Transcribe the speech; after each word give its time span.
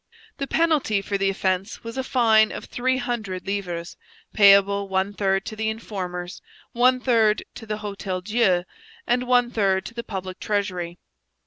The 0.39 0.47
penalty 0.47 0.99
for 1.03 1.15
the 1.19 1.29
offence 1.29 1.83
was 1.83 1.95
a 1.95 2.03
fine 2.03 2.51
of 2.51 2.65
three 2.65 2.97
hundred 2.97 3.45
livres, 3.45 3.97
payable 4.33 4.89
one 4.89 5.13
third 5.13 5.45
to 5.45 5.55
the 5.55 5.69
informers, 5.69 6.41
one 6.71 6.99
third 6.99 7.43
to 7.53 7.67
the 7.67 7.77
Hotel 7.85 8.19
Dieu, 8.19 8.63
and 9.05 9.27
one 9.27 9.51
third 9.51 9.85
to 9.85 9.93
the 9.93 10.03
public 10.03 10.39
treasury. 10.39 10.97